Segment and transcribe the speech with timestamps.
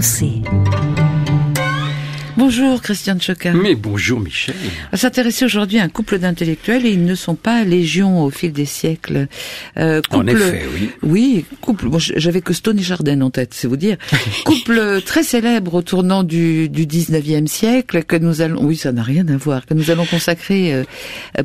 [0.00, 0.40] pensée.
[2.38, 3.52] Bonjour Christian Choca.
[3.52, 4.54] Mais bonjour Michel.
[4.86, 8.30] On va s'intéresser aujourd'hui à un couple d'intellectuels et ils ne sont pas légion au
[8.30, 9.28] fil des siècles.
[9.76, 10.90] Euh, en effet, oui.
[11.02, 11.90] Oui, couple.
[11.90, 13.98] Bon, j'avais que Stone et Chardin en tête, c'est vous dire.
[14.46, 19.02] couple très célèbre au tournant du, du 19e siècle que nous allons, oui, ça n'a
[19.02, 20.84] rien à voir, que nous allons consacrer euh,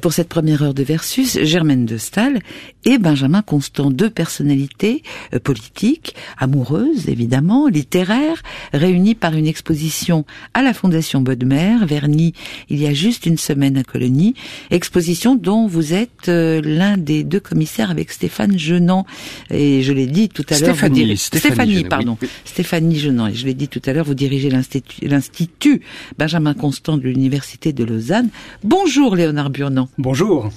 [0.02, 2.40] pour cette première heure de Versus, Germaine de Stahl
[2.86, 8.42] et Benjamin Constant, deux personnalités euh, politiques, amoureuses évidemment, littéraires,
[8.74, 12.34] réunies par une exposition à la Fondation Bodmer, vernie
[12.70, 14.36] il y a juste une semaine à Colonie,
[14.70, 19.06] exposition dont vous êtes euh, l'un des deux commissaires avec Stéphane Genant.
[19.50, 20.76] Et je l'ai dit tout à l'heure.
[20.76, 22.18] Stéphanie, Stéphanie, pardon.
[22.46, 23.28] Stéphanie Genant.
[23.28, 25.82] Et je l'ai dit tout à l'heure, vous dirigez l'Institut
[26.18, 28.30] Benjamin Constant de l'Université de Lausanne.
[28.64, 29.90] Bonjour Léonard Burnand.
[29.98, 30.50] Bonjour.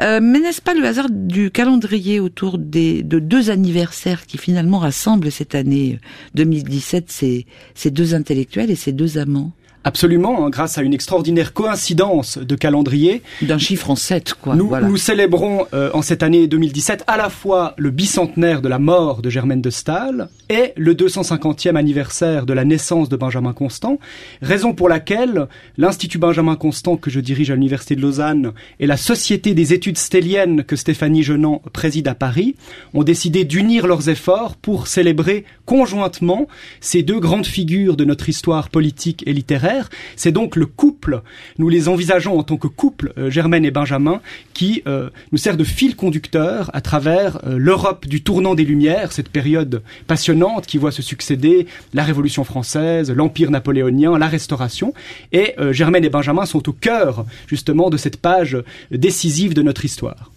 [0.00, 4.78] Euh, mais n'est-ce pas le hasard du calendrier autour des, de deux anniversaires qui finalement
[4.78, 5.98] rassemblent cette année
[6.34, 9.52] 2017 ces, ces deux intellectuels et ces deux amants
[9.82, 13.22] Absolument, hein, grâce à une extraordinaire coïncidence de calendrier.
[13.40, 14.54] D'un chiffre en 7, quoi.
[14.54, 18.78] Nous, nous célébrons euh, en cette année 2017 à la fois le bicentenaire de la
[18.78, 23.98] mort de Germaine de Stahl et le 250e anniversaire de la naissance de Benjamin Constant,
[24.42, 25.46] raison pour laquelle
[25.78, 29.96] l'Institut Benjamin Constant que je dirige à l'Université de Lausanne et la Société des études
[29.96, 32.54] stelliennes que Stéphanie Genant préside à Paris
[32.92, 36.48] ont décidé d'unir leurs efforts pour célébrer conjointement
[36.80, 39.69] ces deux grandes figures de notre histoire politique et littéraire
[40.16, 41.22] c'est donc le couple,
[41.58, 44.20] nous les envisageons en tant que couple, euh, Germaine et Benjamin,
[44.54, 49.12] qui euh, nous sert de fil conducteur à travers euh, l'Europe du tournant des Lumières,
[49.12, 54.94] cette période passionnante qui voit se succéder la Révolution française, l'Empire napoléonien, la Restauration.
[55.32, 58.56] Et Germaine et Benjamin sont au cœur justement de cette page
[58.90, 60.30] décisive de notre histoire.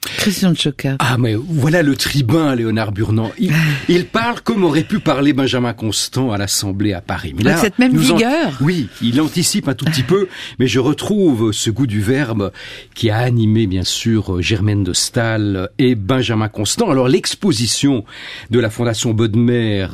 [0.00, 0.96] Christian Choca.
[1.00, 3.32] Ah, mais voilà le tribun, Léonard Burnand.
[3.88, 7.34] Il, parle comme aurait pu parler Benjamin Constant à l'Assemblée à Paris.
[7.36, 8.56] Mais Avec cette même vigueur.
[8.60, 12.52] Oui, il anticipe un tout petit peu, mais je retrouve ce goût du verbe
[12.94, 16.90] qui a animé, bien sûr, Germaine de Stahl et Benjamin Constant.
[16.90, 18.04] Alors, l'exposition
[18.50, 19.88] de la Fondation Bodmer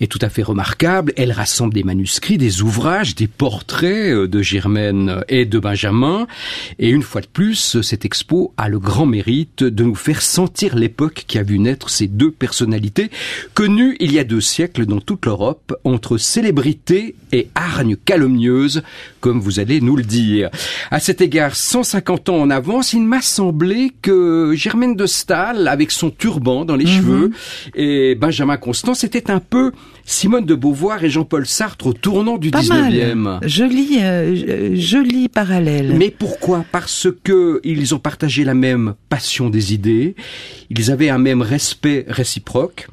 [0.00, 1.12] est tout à fait remarquable.
[1.16, 6.26] Elle rassemble des manuscrits, des ouvrages, des portraits de Germaine et de Benjamin.
[6.78, 10.76] Et une fois de plus, cette expo a le grand mérite de nous faire sentir
[10.76, 13.10] l'époque qui a vu naître ces deux personnalités,
[13.54, 18.82] connues il y a deux siècles dans toute l'Europe, entre célébrité et hargne calomnieuse,
[19.20, 20.50] comme vous allez nous le dire.
[20.90, 25.90] À cet égard, 150 ans en avance, il m'a semblé que Germaine de Stahl, avec
[25.90, 26.90] son turban dans les mhm.
[26.90, 27.30] cheveux,
[27.74, 29.72] et Benjamin Constant, c'était un peu
[30.04, 33.46] Simone de Beauvoir et Jean-Paul Sartre au tournant du 19e.
[33.46, 35.94] Joli, euh, joli parallèle.
[35.96, 36.64] Mais pourquoi?
[36.70, 40.14] Parce que ils ont partagé la même passion des idées,
[40.70, 42.88] ils avaient un même respect réciproque.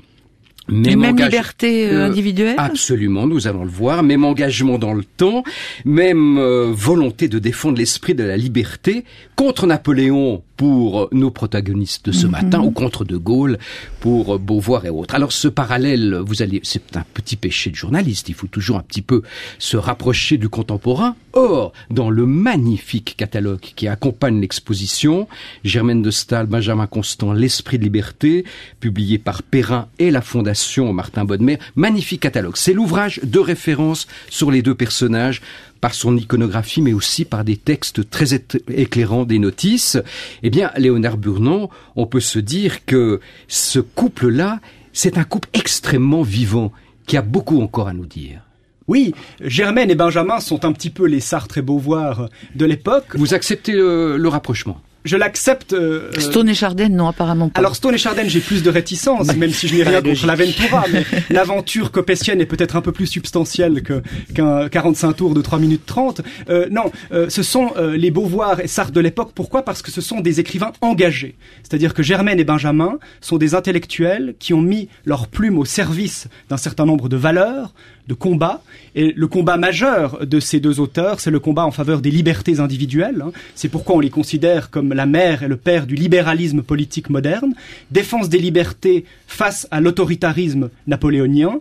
[0.69, 4.03] Même, même liberté euh, individuelle Absolument, nous allons le voir.
[4.03, 5.43] Même engagement dans le temps,
[5.83, 9.03] même euh, volonté de défendre l'esprit de la liberté
[9.35, 12.31] contre Napoléon pour nos protagonistes de ce mhm.
[12.33, 13.57] matin ou contre De Gaulle
[13.99, 15.15] pour Beauvoir et autres.
[15.15, 18.29] Alors ce parallèle, vous allez, c'est un petit péché de journaliste.
[18.29, 19.23] Il faut toujours un petit peu
[19.57, 21.15] se rapprocher du contemporain.
[21.33, 25.27] Or, dans le magnifique catalogue qui accompagne l'exposition,
[25.63, 28.45] Germaine de Stahl, Benjamin Constant, L'Esprit de liberté,
[28.79, 32.55] publié par Perrin et la Fondation Martin Bodmer, magnifique catalogue.
[32.55, 35.41] C'est l'ouvrage de référence sur les deux personnages
[35.81, 38.35] par son iconographie, mais aussi par des textes très
[38.69, 39.97] éclairants, des notices,
[40.43, 44.59] eh bien, Léonard Burnand, on peut se dire que ce couple-là,
[44.93, 46.71] c'est un couple extrêmement vivant,
[47.07, 48.41] qui a beaucoup encore à nous dire.
[48.87, 53.15] Oui, Germaine et Benjamin sont un petit peu les Sartre et Beauvoir de l'époque.
[53.15, 54.79] Vous acceptez le rapprochement?
[55.03, 55.73] Je l'accepte.
[55.73, 57.59] Euh, Stone et Chardin, non, apparemment pas.
[57.59, 60.85] Alors Stone et Chardin, j'ai plus de réticence, même si je n'ai rien contre l'Aventura,
[60.91, 64.01] mais l'aventure copétienne est peut-être un peu plus substantielle que
[64.33, 66.21] qu'un 45 tours de 3 minutes 30.
[66.49, 69.31] Euh, non, euh, ce sont euh, les Beauvoir et Sartre de l'époque.
[69.33, 69.63] Pourquoi?
[69.63, 71.35] Parce que ce sont des écrivains engagés.
[71.63, 76.27] C'est-à-dire que Germaine et Benjamin sont des intellectuels qui ont mis leur plume au service
[76.49, 77.73] d'un certain nombre de valeurs,
[78.07, 78.61] de combats.
[78.95, 82.59] Et le combat majeur de ces deux auteurs, c'est le combat en faveur des libertés
[82.59, 83.23] individuelles.
[83.25, 83.31] Hein.
[83.55, 87.53] C'est pourquoi on les considère comme la mère et le père du libéralisme politique moderne.
[87.91, 91.59] Défense des libertés face à l'autoritarisme napoléonien.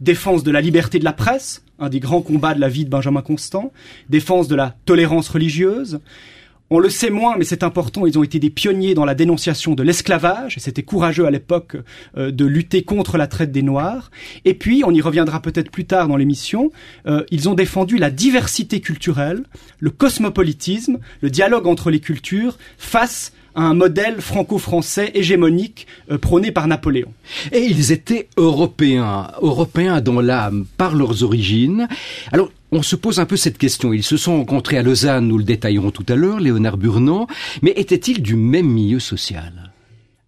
[0.00, 2.90] Défense de la liberté de la presse, un des grands combats de la vie de
[2.90, 3.72] Benjamin Constant.
[4.08, 6.00] Défense de la tolérance religieuse
[6.70, 9.74] on le sait moins, mais c'est important, ils ont été des pionniers dans la dénonciation
[9.74, 11.76] de l'esclavage, et c'était courageux à l'époque
[12.16, 14.10] euh, de lutter contre la traite des Noirs.
[14.44, 16.70] Et puis, on y reviendra peut-être plus tard dans l'émission,
[17.06, 19.44] euh, ils ont défendu la diversité culturelle,
[19.78, 23.32] le cosmopolitisme, le dialogue entre les cultures face
[23.62, 25.86] un modèle franco-français hégémonique
[26.20, 27.12] prôné par Napoléon.
[27.52, 31.88] Et ils étaient européens, européens dans l'âme, par leurs origines.
[32.32, 33.92] Alors, on se pose un peu cette question.
[33.92, 37.26] Ils se sont rencontrés à Lausanne, nous le détaillerons tout à l'heure, Léonard Burnand,
[37.62, 39.68] mais étaient-ils du même milieu social?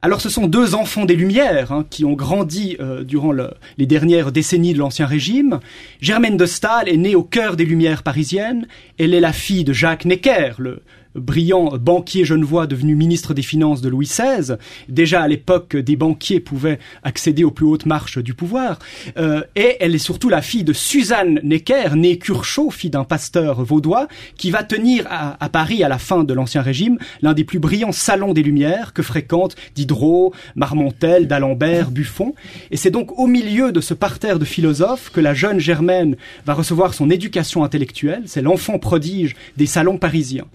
[0.02, 3.32] Alors ce sont deux enfants des Lumières hein, qui ont grandi euh, durant
[3.76, 5.60] les dernières décennies de l'Ancien Régime.
[6.00, 8.66] Germaine de Staël est née au cœur des Lumières parisiennes.
[8.98, 10.82] Elle est la fille de Jacques Necker, le
[11.14, 14.56] brillant banquier genevois devenu ministre des Finances de Louis XVI.
[14.88, 18.78] Déjà à l'époque, des banquiers pouvaient accéder aux plus hautes marches du pouvoir.
[19.16, 23.64] Euh, et elle est surtout la fille de Suzanne Necker, née Curchot, fille d'un pasteur
[23.64, 27.58] vaudois, qui va tenir à, Paris, à la fin de l'Ancien Régime, l'un des plus
[27.58, 32.34] brillants salons des Lumières que fréquentent Diderot, Marmontel, d'Alembert, Buffon.
[32.70, 36.16] Et c'est donc au milieu de ce parterre de philosophes que la jeune Germaine
[36.46, 38.22] va recevoir son éducation intellectuelle.
[38.26, 40.46] C'est l'enfant prodige des salons parisiens.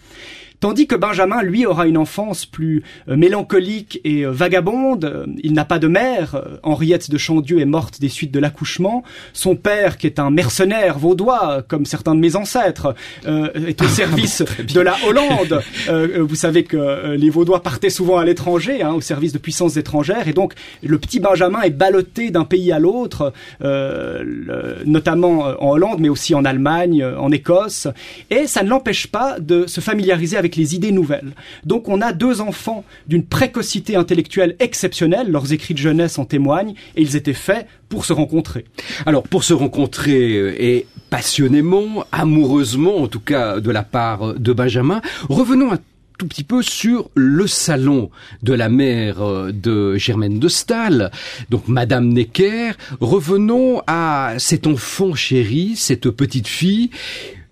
[0.66, 5.28] Tandis que Benjamin, lui, aura une enfance plus euh, mélancolique et euh, vagabonde.
[5.44, 6.42] Il n'a pas de mère.
[6.64, 9.04] Henriette de Chandieu est morte des suites de l'accouchement.
[9.32, 12.96] Son père, qui est un mercenaire vaudois, comme certains de mes ancêtres,
[13.28, 15.62] euh, est au service de la Hollande.
[16.18, 20.28] vous savez que les Vaudois partaient souvent à l'étranger, hein, au service de puissances étrangères,
[20.28, 23.34] et donc le petit Benjamin est ballotté d'un pays à l'autre,
[24.86, 27.88] notamment en Hollande, mais aussi en Allemagne, en Écosse,
[28.32, 31.34] et ça ne l'empêche pas de se familiariser avec les idées nouvelles.
[31.66, 36.74] Donc on a deux enfants d'une précocité intellectuelle exceptionnelle, leurs écrits de jeunesse en témoignent,
[36.96, 38.66] et ils étaient faits pour se rencontrer.
[39.06, 44.54] Alors pour se rencontrer euh, et passionnément, amoureusement en tout cas de la part de
[44.54, 45.80] Benjamin, revenons un
[46.18, 48.10] tout petit peu sur le salon
[48.42, 51.12] de la mère euh, de Germaine de Stahl,
[51.50, 52.72] donc Madame Necker.
[53.00, 56.90] Revenons à cet enfant chéri, cette petite fille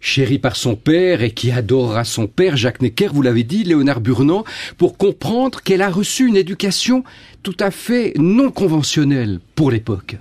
[0.03, 4.01] chéri par son père et qui adorera son père, Jacques Necker, vous l'avez dit, Léonard
[4.01, 4.43] Burnand,
[4.77, 7.03] pour comprendre qu'elle a reçu une éducation
[7.41, 10.17] tout à fait non conventionnelle pour l'époque.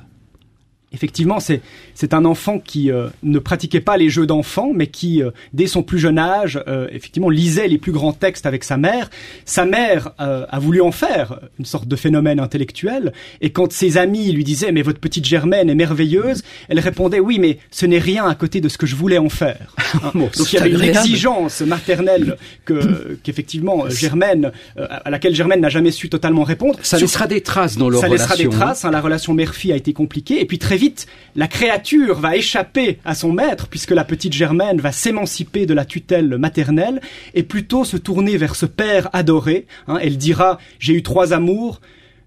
[0.92, 1.60] Effectivement, c'est
[1.94, 5.66] c'est un enfant qui euh, ne pratiquait pas les jeux d'enfant, mais qui, euh, dès
[5.66, 9.10] son plus jeune âge, euh, effectivement, lisait les plus grands textes avec sa mère.
[9.44, 14.32] Sa mère a voulu en faire une sorte de phénomène intellectuel, et quand ses amis
[14.32, 18.26] lui disaient "Mais votre petite Germaine est merveilleuse," elle répondait "Oui, mais ce n'est rien
[18.26, 19.74] à côté de ce que je voulais en faire."
[20.14, 25.90] Donc il y avait une exigence maternelle que qu'effectivement Germaine, à laquelle Germaine n'a jamais
[25.90, 26.78] su totalement répondre.
[26.82, 28.26] Ça laissera des traces dans leur relation.
[28.26, 28.84] Ça laissera des traces.
[28.84, 28.90] Hein.
[28.90, 30.81] la relation mère-fille a été compliquée, et puis très vite,
[31.34, 35.84] la créature va échapper à son maître, puisque la petite Germaine va s'émanciper de la
[35.84, 37.00] tutelle maternelle,
[37.34, 39.66] et plutôt se tourner vers ce père adoré.
[39.88, 39.98] Hein.
[40.02, 41.80] elle dira, j'ai eu trois amours,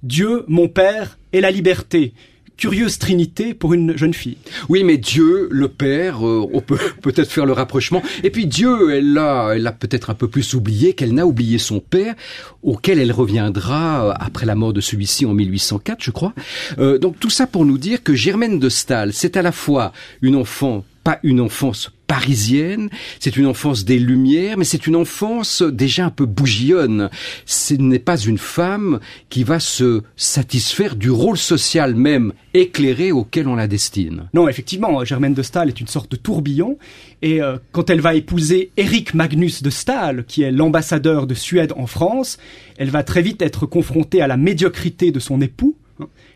[0.04, 2.14] Dieu, mon père et la liberté
[2.58, 4.38] curieuse trinité pour une jeune fille.
[4.70, 8.02] Oui, mais Dieu, le Père, euh, on peut peut-être faire le rapprochement.
[8.24, 11.58] Et puis Dieu, elle l'a, elle a peut-être un peu plus oublié qu'elle n'a oublié
[11.58, 12.16] son Père,
[12.64, 16.34] auquel elle reviendra euh, après la mort de celui-ci en 1804, je crois.
[16.78, 19.92] Euh, donc tout ça pour nous dire que Germaine de Stahl, c'est à la fois
[20.22, 25.62] une enfant pas une enfance parisienne, c'est une enfance des Lumières, mais c'est une enfance
[25.62, 27.10] déjà un peu bougionne.
[27.46, 29.00] Ce n'est pas une femme
[29.30, 34.30] qui va se satisfaire du rôle social même éclairé auquel on la destine.
[34.34, 36.78] Non, effectivement, Germaine de Stahl est une sorte de tourbillon,
[37.22, 41.74] et euh, quand elle va épouser Eric Magnus de Stahl, qui est l'ambassadeur de Suède
[41.76, 42.38] en France,
[42.78, 45.76] elle va très vite être confrontée à la médiocrité de son époux.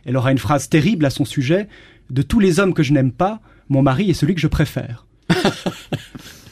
[0.06, 1.68] Elle aura une phrase terrible à son sujet,
[2.10, 5.06] De tous les hommes que je n'aime pas, mon mari est celui que je préfère.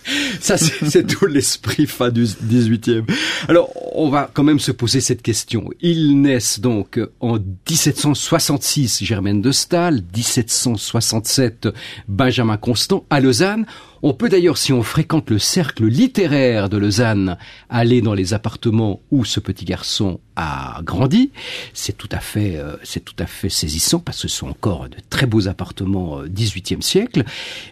[0.39, 3.03] Ça, c'est tout l'esprit fin du 18e.
[3.50, 5.70] Alors, on va quand même se poser cette question.
[5.82, 11.67] Ils naissent donc en 1766, Germaine de Stahl, 1767,
[12.08, 13.65] Benjamin Constant, à Lausanne.
[14.04, 17.38] On peut d'ailleurs, si on fréquente le cercle littéraire de Lausanne,
[17.70, 21.32] aller dans les appartements où ce petit garçon a grandi.
[21.74, 24.88] C'est tout à fait, euh, c'est tout à fait saisissant parce que ce sont encore
[24.88, 27.24] de très beaux appartements euh, 18e siècle.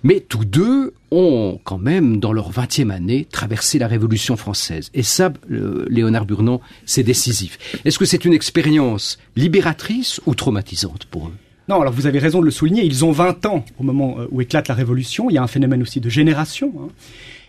[0.03, 4.89] Mais tous deux ont quand même, dans leur 20e année, traversé la Révolution française.
[4.93, 7.79] Et ça, Léonard Burnand, c'est décisif.
[7.85, 11.33] Est-ce que c'est une expérience libératrice ou traumatisante pour eux?
[11.67, 14.27] Non, alors vous avez raison de le souligner, ils ont 20 ans au moment euh,
[14.31, 16.71] où éclate la Révolution, il y a un phénomène aussi de génération.
[16.79, 16.87] Hein.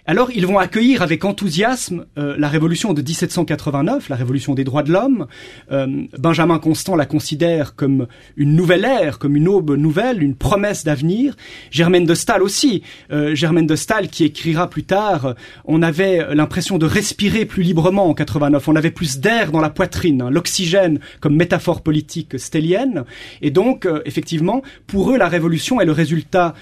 [0.09, 4.85] Alors ils vont accueillir avec enthousiasme euh, la révolution de 1789, la révolution des droits
[4.85, 5.27] de l'homme.
[5.73, 10.85] Euh, Benjamin Constant la considère comme une nouvelle ère, comme une aube nouvelle, une promesse
[10.85, 11.35] d'avenir.
[11.73, 12.85] Germaine de Stahl aussi.
[13.11, 15.35] Euh, Germaine de Stahl qui écrira plus tard,
[15.65, 18.69] on avait l'impression de respirer plus librement en 89.
[18.69, 23.05] On avait plus d'air dans la poitrine, hein, l'oxygène comme métaphore politique stellienne.
[23.43, 26.55] Et donc effectivement, pour eux, la révolution est le résultat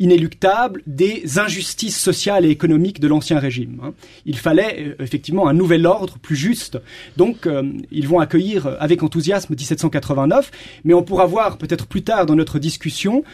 [0.00, 3.80] inéluctable des injustices sociales et économique de l'ancien régime.
[3.82, 3.92] Hein.
[4.24, 6.78] Il fallait effectivement un nouvel ordre plus juste.
[7.16, 7.48] Donc
[7.90, 10.50] ils vont accueillir avec enthousiasme 1789,
[10.84, 13.24] mais on pourra voir peut-être plus tard dans notre discussion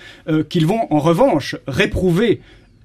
[0.49, 2.41] qu'ils vont en revanche réprouver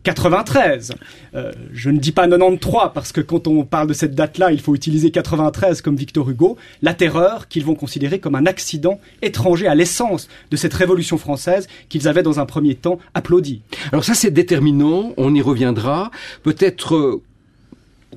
[0.07, 0.93] 93.
[1.35, 4.61] Euh, je ne dis pas 93 parce que quand on parle de cette date-là, il
[4.61, 6.55] faut utiliser 93 comme Victor Hugo.
[6.81, 11.67] La terreur qu'ils vont considérer comme un accident étranger à l'essence de cette révolution française
[11.89, 13.61] qu'ils avaient dans un premier temps applaudi.
[13.91, 16.09] Alors ça c'est déterminant, on y reviendra.
[16.41, 17.21] Peut-être euh,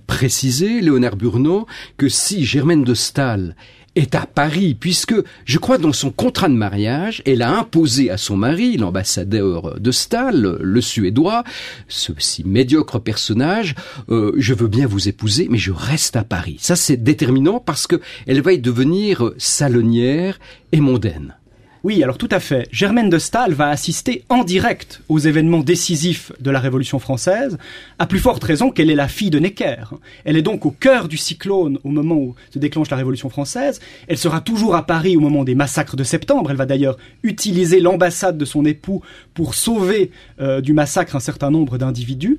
[0.07, 1.67] préciser, Léonard Burneau,
[1.97, 3.57] que si Germaine de Stahl
[3.97, 8.17] est à Paris, puisque je crois dans son contrat de mariage, elle a imposé à
[8.17, 11.45] son mari, l'ambassadeur de Stahl, le Suédois,
[11.89, 13.75] ce si médiocre personnage,
[14.09, 16.57] euh, je veux bien vous épouser, mais je reste à Paris.
[16.61, 20.39] Ça c'est déterminant parce que elle va y devenir salonnière
[20.73, 21.35] et mondaine.
[21.83, 22.69] Oui, alors tout à fait.
[22.71, 27.57] Germaine de Staël va assister en direct aux événements décisifs de la Révolution française,
[27.99, 29.85] à plus forte raison qu'elle est la fille de Necker.
[30.27, 33.81] Elle est donc au cœur du cyclone au moment où se déclenche la Révolution française.
[34.09, 36.51] Elle sera toujours à Paris au moment des massacres de septembre.
[36.51, 40.11] Elle va d'ailleurs utiliser l'ambassade de son époux pour sauver
[40.41, 42.39] euh, du massacre un certain nombre d'individus.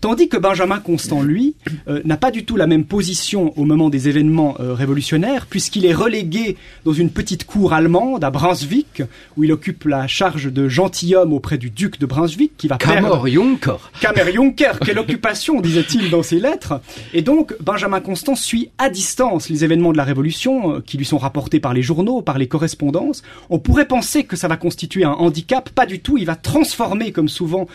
[0.00, 1.54] Tandis que Benjamin Constant, lui,
[1.88, 5.86] euh, n'a pas du tout la même position au moment des événements euh, révolutionnaires, puisqu'il
[5.86, 9.02] est relégué dans une petite cour allemande à Brunswick,
[9.36, 13.30] où il occupe la charge de gentilhomme auprès du duc de Brunswick, qui va Kammer.
[13.32, 16.80] Juncker Kammer Juncker, quelle occupation, disait-il dans ses lettres.
[17.14, 21.06] Et donc, Benjamin Constant suit à distance les événements de la Révolution, euh, qui lui
[21.06, 23.22] sont rapportés par les journaux, par les correspondances.
[23.48, 27.12] On pourrait penser que ça va constituer un handicap, pas du tout, il va transformer,
[27.12, 27.66] comme souvent,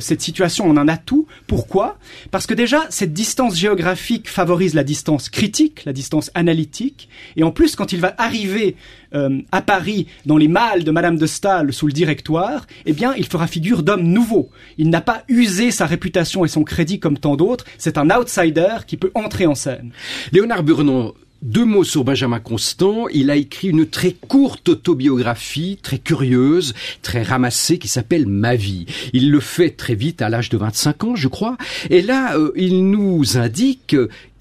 [0.00, 1.13] cette situation en un atout,
[1.46, 1.98] pourquoi?
[2.30, 7.50] Parce que déjà, cette distance géographique favorise la distance critique, la distance analytique, et en
[7.50, 8.76] plus, quand il va arriver
[9.14, 13.14] euh, à Paris dans les malles de Madame de Staël sous le directoire, eh bien,
[13.16, 14.50] il fera figure d'homme nouveau.
[14.78, 17.64] Il n'a pas usé sa réputation et son crédit comme tant d'autres.
[17.78, 19.92] C'est un outsider qui peut entrer en scène.
[20.32, 23.06] Léonard Burnon, deux mots sur Benjamin Constant.
[23.08, 26.72] Il a écrit une très courte autobiographie, très curieuse,
[27.02, 28.86] très ramassée, qui s'appelle Ma vie.
[29.12, 31.56] Il le fait très vite, à l'âge de 25 ans, je crois.
[31.90, 33.94] Et là, euh, il nous indique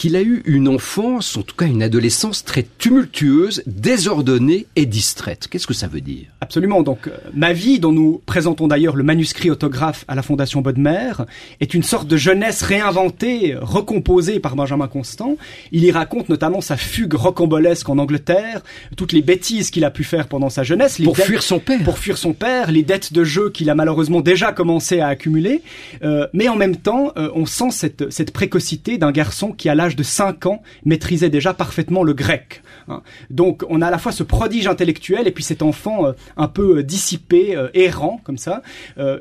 [0.03, 5.47] qu'il a eu une enfance, en tout cas une adolescence très tumultueuse, désordonnée et distraite.
[5.49, 6.25] Qu'est-ce que ça veut dire?
[6.41, 6.83] Absolument.
[6.83, 11.13] Donc, euh, Ma vie, dont nous présentons d'ailleurs le manuscrit autographe à la Fondation Bodmer,
[11.61, 15.37] est une sorte de jeunesse réinventée, recomposée par Benjamin Constant.
[15.71, 18.61] Il y raconte notamment sa fugue rocambolesque en Angleterre,
[18.97, 20.99] toutes les bêtises qu'il a pu faire pendant sa jeunesse.
[21.01, 21.81] pour fuir son père.
[21.85, 25.61] Pour fuir son père, les dettes de jeu qu'il a malheureusement déjà commencé à accumuler.
[26.03, 29.75] Euh, mais en même temps, euh, on sent cette, cette précocité d'un garçon qui, à
[29.75, 32.61] l'âge de 5 ans, maîtrisait déjà parfaitement le grec.
[32.87, 33.01] Hein.
[33.29, 36.47] Donc on a à la fois ce prodige intellectuel et puis cet enfant euh, un
[36.47, 38.61] peu euh, dissipé, euh, errant comme ça,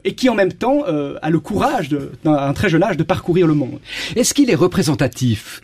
[0.04, 3.46] et qui en même temps a le courage, d'un un très jeune âge, de parcourir
[3.46, 3.80] le monde.
[4.16, 5.60] Est-ce qu'il est représentatif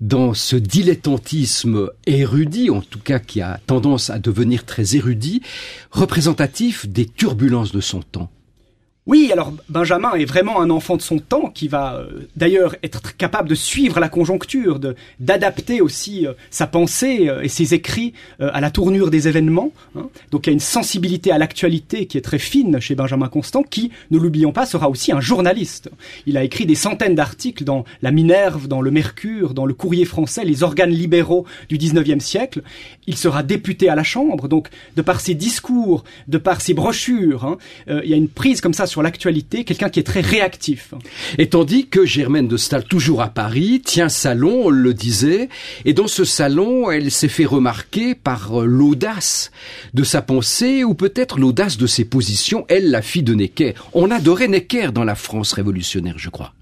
[0.00, 5.42] dans ce dilettantisme érudit, en tout cas qui a tendance à devenir très érudit,
[5.90, 8.30] représentatif des turbulences de son temps?
[9.08, 13.16] Oui, alors Benjamin est vraiment un enfant de son temps qui va euh, d'ailleurs être
[13.16, 14.78] capable de suivre la conjoncture,
[15.18, 19.72] d'adapter aussi euh, sa pensée euh, et ses écrits à la tournure des événements.
[19.96, 20.08] Hein.
[20.30, 23.62] Donc il y a une sensibilité à l'actualité qui est très fine chez Benjamin Constant,
[23.62, 25.88] qui, ne l'oublions pas, sera aussi un journaliste.
[26.26, 30.04] Il a écrit des centaines d'articles dans La Minerve, dans Le Mercure, dans Le Courrier
[30.04, 32.62] français, les organes libéraux du 19e siècle.
[33.06, 37.46] Il sera député à la Chambre, donc de par ses discours, de par ses brochures,
[37.46, 37.56] hein,
[37.88, 40.94] il y a une prise comme ça sur l'actualité, quelqu'un qui est très réactif.
[41.38, 45.48] Et tandis que Germaine de Stahl, toujours à Paris, tient salon, on le disait,
[45.84, 49.50] et dans ce salon, elle s'est fait remarquer par l'audace
[49.94, 53.74] de sa pensée, ou peut-être l'audace de ses positions, elle, la fille de Necker.
[53.92, 56.54] On adorait Necker dans la France révolutionnaire, je crois.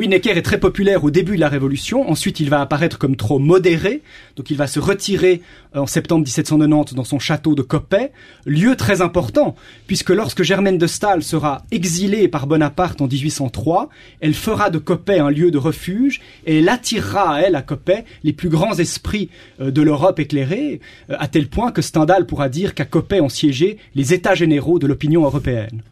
[0.00, 2.08] Oui, Necker est très populaire au début de la Révolution.
[2.10, 4.00] Ensuite, il va apparaître comme trop modéré.
[4.36, 5.42] Donc, il va se retirer
[5.76, 8.10] euh, en septembre 1790 dans son château de Coppet.
[8.46, 13.90] Lieu très important, puisque lorsque Germaine de Staël sera exilée par Bonaparte en 1803,
[14.22, 18.06] elle fera de Coppet un lieu de refuge et elle attirera à elle, à Coppet,
[18.24, 19.28] les plus grands esprits
[19.60, 20.80] euh, de l'Europe éclairée,
[21.10, 24.78] euh, à tel point que Stendhal pourra dire qu'à Coppet ont siégé les états généraux
[24.78, 25.82] de l'opinion européenne.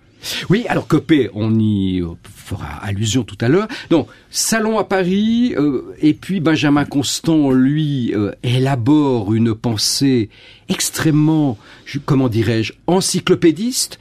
[0.51, 2.03] Oui, alors Copé, on y
[2.49, 3.69] fera allusion tout à l'heure.
[3.91, 10.31] Donc, salon à Paris, euh, et puis Benjamin Constant, lui, euh, élabore une pensée
[10.69, 11.59] extrêmement,
[12.05, 13.99] comment dirais-je, encyclopédiste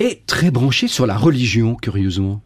[0.00, 2.40] et très branchée sur la religion, curieusement.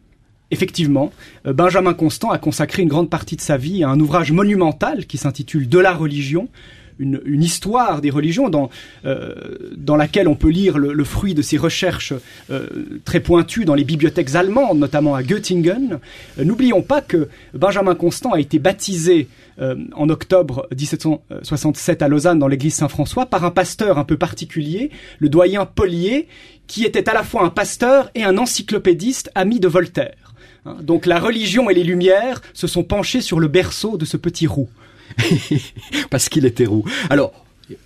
[0.51, 1.11] Effectivement,
[1.45, 5.05] euh, Benjamin Constant a consacré une grande partie de sa vie à un ouvrage monumental
[5.05, 6.49] qui s'intitule De la religion,
[6.99, 8.69] une, une, histoire des religions dans,
[9.05, 9.33] euh,
[9.75, 12.13] dans laquelle on peut lire le, le fruit de ses recherches
[12.49, 12.67] euh,
[13.05, 15.99] très pointues dans les bibliothèques allemandes, notamment à Göttingen.
[16.39, 19.27] Euh, n'oublions pas que Benjamin Constant a été baptisé
[19.59, 24.91] euh, en octobre 1767 à Lausanne dans l'église Saint-François par un pasteur un peu particulier,
[25.19, 26.27] le doyen Polier,
[26.67, 30.33] qui était à la fois un pasteur et un encyclopédiste ami de Voltaire.
[30.65, 34.17] Hein, donc la religion et les lumières se sont penchés sur le berceau de ce
[34.17, 34.69] petit roux.
[36.09, 36.85] Parce qu'il était roux.
[37.09, 37.33] Alors,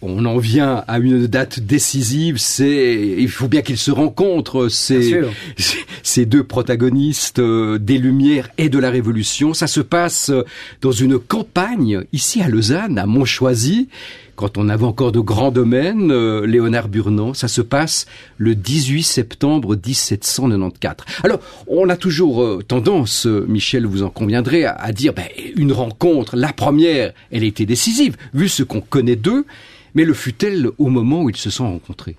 [0.01, 5.21] on en vient à une date décisive, c'est il faut bien qu'ils se rencontrent ces,
[6.03, 9.53] ces deux protagonistes euh, des Lumières et de la Révolution.
[9.53, 10.31] Ça se passe
[10.81, 13.87] dans une campagne ici à Lausanne, à Montchoisy,
[14.41, 18.07] quand on avait encore de grands domaines, euh, Léonard Burnand, ça se passe
[18.37, 21.05] le 18 septembre 1794.
[21.23, 25.71] Alors, on a toujours euh, tendance, euh, Michel, vous en conviendrez, à, dire, ben, une
[25.71, 29.45] rencontre, la première, elle était décisive, vu ce qu'on connaît d'eux,
[29.93, 32.17] mais le fut-elle au moment où ils se sont rencontrés?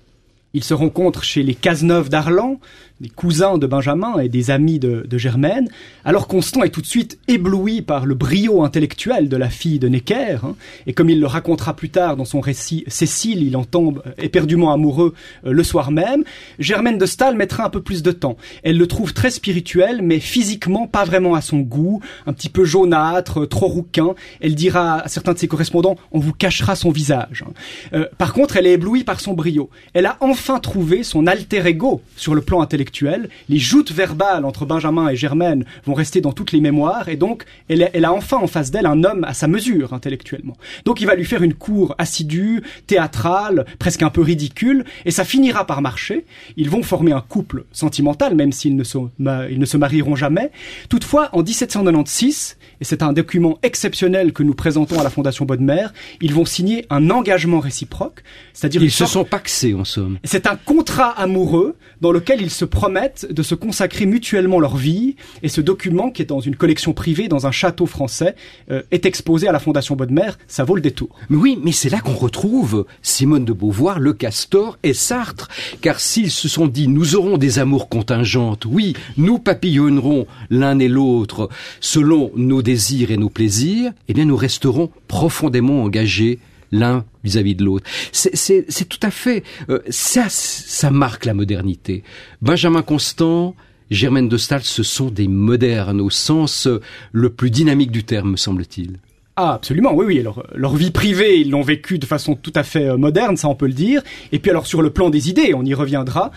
[0.53, 2.59] Ils se rencontrent chez les Cazeneuve d'Arlan,
[3.03, 5.67] des cousins de Benjamin et des amis de, de, Germaine,
[6.05, 9.89] alors Constant est tout de suite ébloui par le brio intellectuel de la fille de
[9.89, 10.55] Necker, hein,
[10.87, 14.71] et comme il le racontera plus tard dans son récit Cécile, il en tombe éperdument
[14.71, 15.13] amoureux
[15.45, 16.23] euh, le soir même,
[16.59, 18.37] Germaine de Stahl mettra un peu plus de temps.
[18.63, 22.63] Elle le trouve très spirituel, mais physiquement pas vraiment à son goût, un petit peu
[22.63, 24.15] jaunâtre, trop rouquin.
[24.39, 27.43] Elle dira à certains de ses correspondants, on vous cachera son visage.
[27.45, 27.51] Hein.
[27.95, 29.69] Euh, par contre, elle est éblouie par son brio.
[29.93, 34.65] Elle a enfin trouvé son alter ego sur le plan intellectuel les joutes verbales entre
[34.65, 38.47] Benjamin et Germaine vont rester dans toutes les mémoires, et donc elle, a enfin en
[38.47, 40.55] face d'elle un homme à sa mesure intellectuellement.
[40.85, 45.23] Donc il va lui faire une cour assidue, théâtrale, presque un peu ridicule, et ça
[45.25, 46.25] finira par marcher.
[46.57, 50.51] Ils vont former un couple sentimental, même s'ils ne se, ne se marieront jamais.
[50.89, 55.87] Toutefois, en 1796, et c'est un document exceptionnel que nous présentons à la Fondation Bodmer,
[56.21, 60.17] ils vont signer un engagement réciproque, c'est-à-dire ils se sont paxés en somme.
[60.23, 65.15] C'est un contrat amoureux dans lequel ils se promettent de se consacrer mutuellement leur vie.
[65.41, 68.35] Et ce document, qui est dans une collection privée dans un château français,
[68.71, 70.31] euh, est exposé à la Fondation Bodmer.
[70.47, 71.09] Ça vaut le détour.
[71.29, 75.47] Mais oui, mais c'est là qu'on retrouve Simone de Beauvoir, Le Castor et Sartre.
[75.81, 80.87] Car s'ils se sont dit, nous aurons des amours contingentes, oui, nous papillonnerons l'un et
[80.87, 86.39] l'autre selon nos désirs et nos plaisirs, eh bien nous resterons profondément engagés
[86.73, 87.89] l'un vis-à-vis de l'autre.
[88.11, 92.03] C'est tout à fait euh, ça, ça marque la modernité.
[92.41, 93.55] Benjamin Constant,
[93.91, 96.81] Germaine de Stahl, ce sont des modernes au sens euh,
[97.13, 98.99] le plus dynamique du terme, me semble-t-il.
[99.35, 100.19] Ah, absolument, oui, oui.
[100.19, 103.49] Alors, leur vie privée, ils l'ont vécue de façon tout à fait euh, moderne, ça
[103.49, 104.03] on peut le dire.
[104.31, 106.31] Et puis alors, sur le plan des idées, on y reviendra,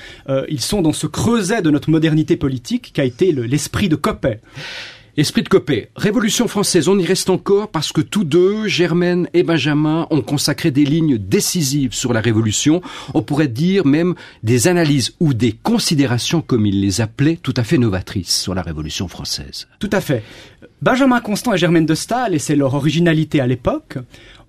[0.48, 4.40] ils sont dans ce creuset de notre modernité politique qu'a été l'esprit de Coppet.
[5.18, 9.44] Esprit de Copé, Révolution française, on y reste encore parce que tous deux, Germaine et
[9.44, 12.82] Benjamin, ont consacré des lignes décisives sur la Révolution.
[13.14, 17.64] On pourrait dire même des analyses ou des considérations, comme ils les appelaient, tout à
[17.64, 19.68] fait novatrices sur la Révolution française.
[19.78, 20.22] Tout à fait.
[20.82, 23.96] Benjamin Constant et Germaine de Stahl, et c'est leur originalité à l'époque,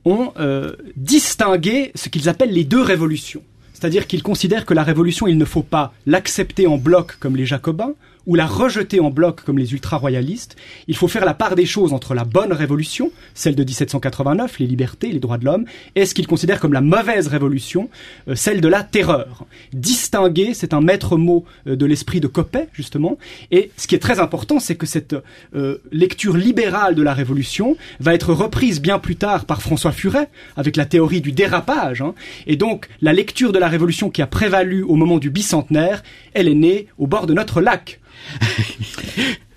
[0.04, 3.42] ont euh, distingué ce qu'ils appellent les deux révolutions.
[3.74, 7.46] C'est-à-dire qu'ils considèrent que la révolution, il ne faut pas l'accepter en bloc comme les
[7.46, 7.94] jacobins,
[8.28, 10.58] ou la rejeter en bloc comme les ultra-royalistes.
[10.88, 14.68] Il faut faire la part des choses entre la bonne révolution, celle de 1789, les
[14.68, 17.90] libertés, les droits de l'homme, et ce qu'il considère comme la mauvaise révolution,
[18.28, 19.46] euh, celle de la terreur.
[19.74, 23.18] Distinguer, c'est un maître mot euh, de l'esprit de Coppet, justement.
[23.52, 25.16] Et ce qui est très important, c'est que cette
[25.56, 30.30] euh, lecture libérale de la révolution va être reprise bien plus tard par François Furet,
[30.58, 32.02] avec la théorie du dérapage.
[32.02, 32.14] Hein.
[32.46, 36.50] Et donc, la lecture de la révolution qui a prévalu au moment du bicentenaire, elle
[36.50, 38.00] est née au bord de notre lac.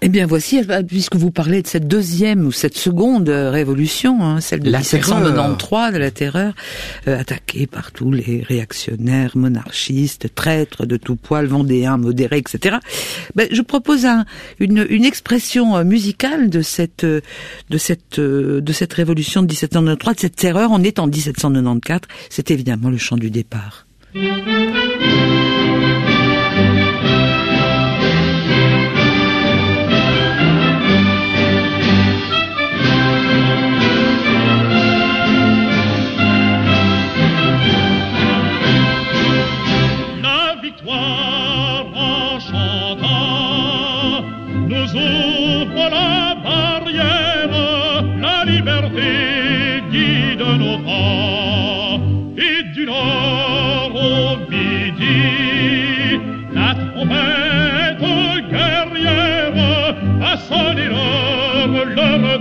[0.03, 4.61] Eh bien voici, puisque vous parlez de cette deuxième ou cette seconde révolution, hein, celle
[4.61, 6.55] de la 1793, de la terreur,
[7.07, 12.79] euh, attaquée par tous les réactionnaires, monarchistes, traîtres de tout poil, vendéens, modérés, etc.
[13.35, 14.25] Ben, je propose un,
[14.59, 17.23] une, une, expression euh, musicale de cette, de
[17.77, 20.71] cette, euh, de cette révolution de 1793, de cette terreur.
[20.73, 22.09] On est en 1794.
[22.31, 23.87] C'est évidemment le chant du départ.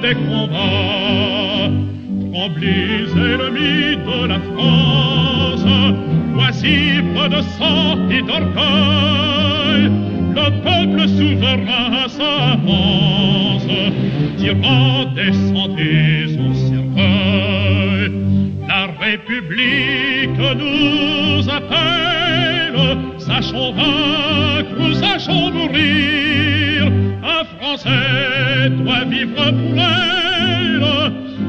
[0.01, 1.69] Des combats,
[2.31, 5.65] tremblis ennemis de la France,
[6.37, 9.91] oisifs de sang et d'orgueil,
[10.37, 13.67] le peuple souverain s'avance,
[14.37, 18.11] tirant des santés au cercueil.
[18.67, 26.68] La République nous appelle, sachons vaincre, sachons mourir.
[28.89, 30.81] Doit vivre pour elle,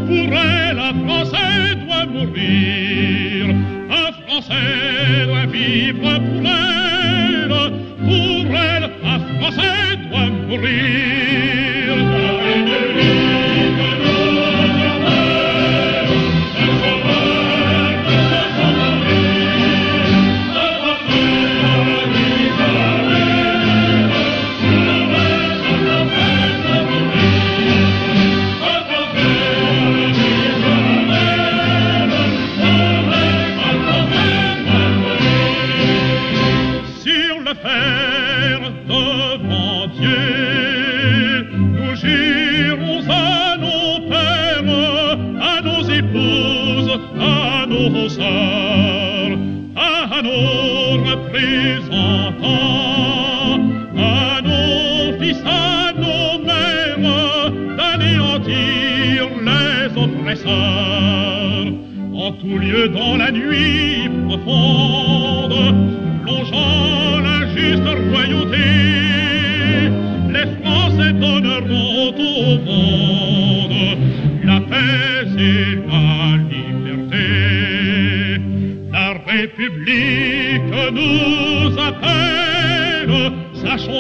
[0.07, 3.57] pour elle, un Français doit mourir.
[3.90, 6.70] Un Français doit vivre pour elle,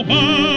[0.08, 0.49] sachons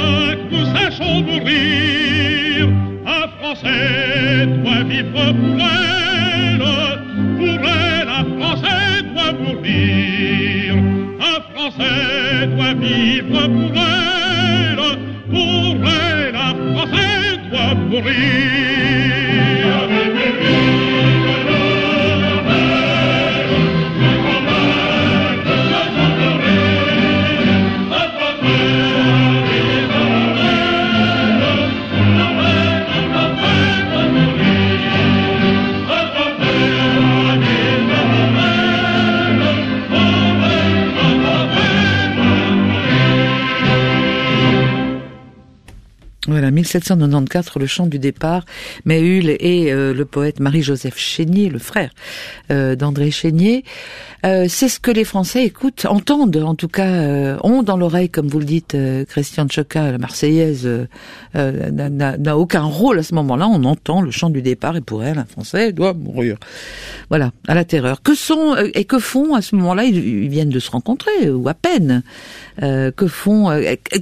[46.74, 48.46] 1794, le chant du départ,
[48.86, 51.92] Méhul et euh, le poète Marie-Joseph Chénier, le frère
[52.52, 53.64] euh, d'André Chénier.
[54.26, 58.10] Euh, c'est ce que les Français écoutent, entendent, en tout cas, euh, ont dans l'oreille,
[58.10, 63.04] comme vous le dites, euh, Christian Tchoka, la Marseillaise, euh, n'a n'a aucun rôle à
[63.04, 63.48] ce moment-là.
[63.48, 66.38] On entend le chant du départ et pour elle, un Français doit mourir.
[67.10, 68.02] Voilà, à la terreur.
[68.02, 71.48] Que sont et que font à ce moment-là ils, ils, viennent de se rencontrer ou
[71.50, 72.04] à peine.
[72.60, 73.50] que font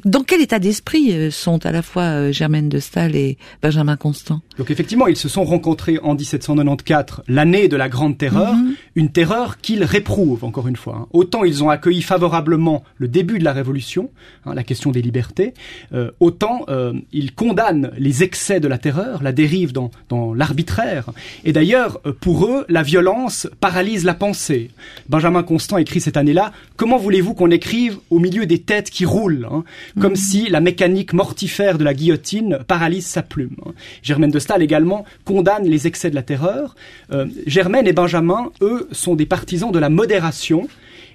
[0.05, 4.41] Dans quel état d'esprit sont à la fois Germaine de Staël et Benjamin Constant?
[4.57, 8.75] Donc effectivement, ils se sont rencontrés en 1794, l'année de la Grande Terreur, mm -hmm.
[8.95, 11.01] Une terreur qu'ils réprouvent encore une fois.
[11.01, 11.07] Hein.
[11.13, 14.09] Autant ils ont accueilli favorablement le début de la Révolution,
[14.45, 15.53] hein, la question des libertés,
[15.93, 21.09] euh, autant euh, ils condamnent les excès de la terreur, la dérive dans, dans l'arbitraire.
[21.43, 24.71] Et d'ailleurs, pour eux, la violence paralyse la pensée.
[25.09, 29.47] Benjamin Constant écrit cette année-là, comment voulez-vous qu'on écrive au milieu des têtes qui roulent,
[29.51, 29.63] hein,
[29.99, 30.17] comme mmh.
[30.17, 33.55] si la mécanique mortifère de la guillotine paralyse sa plume.
[34.01, 36.75] Germaine de Staël également condamne les excès de la terreur.
[37.11, 40.67] Euh, Germaine et Benjamin, eux, sont des partisans de la modération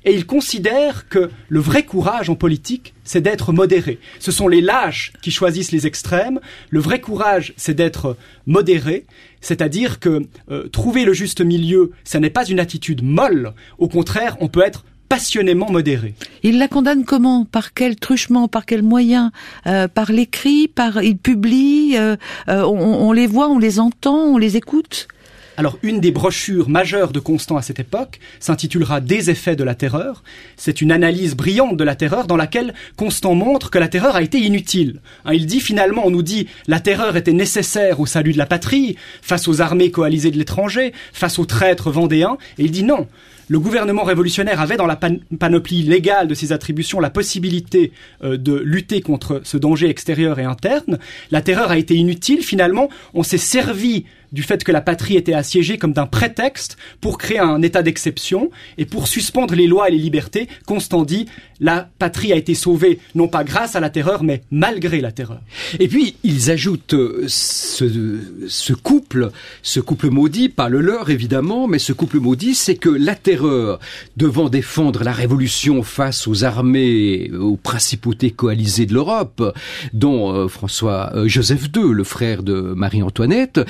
[0.07, 3.99] et ils considèrent que le vrai courage en politique, c'est d'être modéré.
[4.21, 6.39] Ce sont les lâches qui choisissent les extrêmes.
[6.71, 9.05] Le vrai courage, c'est d'être modéré,
[9.41, 13.53] c'est-à-dire que euh, trouver le juste milieu, ça n'est pas une attitude molle.
[13.79, 16.15] Au contraire, on peut être passionnément modéré.
[16.45, 17.45] Il la condamne comment?
[17.45, 19.33] Par quel truchement Par quel moyen?
[19.67, 22.17] Euh, Par l'écrit Par il publie euh,
[22.49, 25.09] on, on les voit, on les entend, on les écoute?
[25.57, 29.75] Alors, une des brochures majeures de Constant à cette époque s'intitulera Des effets de la
[29.75, 30.23] terreur.
[30.57, 34.23] C'est une analyse brillante de la terreur dans laquelle Constant montre que la terreur a
[34.23, 35.01] été inutile.
[35.25, 38.47] Hein, il dit finalement, on nous dit, la terreur était nécessaire au salut de la
[38.47, 43.07] patrie, face aux armées coalisées de l'étranger, face aux traîtres vendéens, et il dit non.
[43.49, 47.93] Le gouvernement révolutionnaire avait dans la pan panoplie légale de ses attributions la possibilité
[48.25, 50.99] euh, de lutter contre ce danger extérieur et interne.
[51.31, 52.43] La terreur a été inutile.
[52.43, 57.19] Finalement, on s'est servi du fait que la patrie était assiégée comme d'un prétexte pour
[57.19, 60.49] créer un état d'exception et pour suspendre les lois et les libertés.
[60.67, 61.27] Constant dit,
[61.61, 65.41] la patrie a été sauvée non pas grâce à la terreur, mais malgré la terreur.
[65.79, 69.31] Et puis, ils ajoutent euh, ce, couple,
[69.63, 73.79] ce couple maudit, pas le leur évidemment, mais ce couple maudit, c'est que la terreur,
[74.17, 79.55] devant défendre la révolution face aux armées, aux principautés coalisées de l'Europe,
[79.93, 83.61] dont euh, François euh, Joseph II, le frère de Marie-Antoinette,